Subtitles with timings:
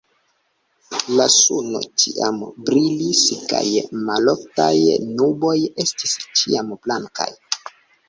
[1.19, 3.63] La suno ĉiam brilis kaj
[4.09, 4.73] maloftaj
[5.15, 5.57] nuboj
[5.89, 7.33] estis ĉiam blankaj.